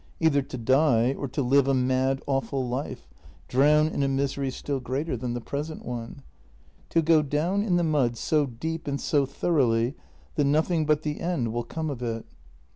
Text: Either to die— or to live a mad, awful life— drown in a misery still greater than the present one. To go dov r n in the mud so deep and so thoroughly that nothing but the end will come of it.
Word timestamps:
Either 0.19 0.41
to 0.41 0.57
die— 0.57 1.13
or 1.13 1.27
to 1.27 1.43
live 1.43 1.67
a 1.67 1.75
mad, 1.75 2.23
awful 2.25 2.67
life— 2.67 3.07
drown 3.47 3.87
in 3.87 4.01
a 4.01 4.07
misery 4.07 4.49
still 4.49 4.79
greater 4.79 5.15
than 5.15 5.35
the 5.35 5.39
present 5.41 5.85
one. 5.85 6.23
To 6.89 7.03
go 7.03 7.21
dov 7.21 7.49
r 7.51 7.53
n 7.57 7.61
in 7.61 7.75
the 7.75 7.83
mud 7.83 8.17
so 8.17 8.47
deep 8.47 8.87
and 8.87 8.99
so 8.99 9.27
thoroughly 9.27 9.93
that 10.37 10.45
nothing 10.45 10.87
but 10.87 11.03
the 11.03 11.19
end 11.21 11.53
will 11.53 11.63
come 11.63 11.91
of 11.91 12.01
it. 12.01 12.25